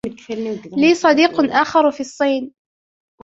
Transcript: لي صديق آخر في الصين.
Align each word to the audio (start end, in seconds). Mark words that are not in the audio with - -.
لي 0.77 0.95
صديق 0.95 1.31
آخر 1.51 1.91
في 1.91 1.99
الصين. 2.01 2.53